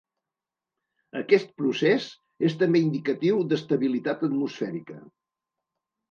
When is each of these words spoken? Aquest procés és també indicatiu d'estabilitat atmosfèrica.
Aquest 1.19 1.51
procés 1.59 2.07
és 2.49 2.55
també 2.61 2.81
indicatiu 2.85 3.43
d'estabilitat 3.51 4.23
atmosfèrica. 4.29 4.97